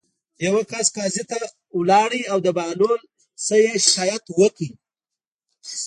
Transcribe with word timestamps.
یوه 0.45 0.61
کس 0.71 0.87
قاضي 0.95 1.23
ته 1.29 1.37
لاړ 1.89 2.11
او 2.31 2.37
د 2.45 2.47
بهلول 2.57 2.99
نه 3.47 3.55
یې 3.63 3.73
شکایت 3.85 4.23
وکړ. 4.39 4.69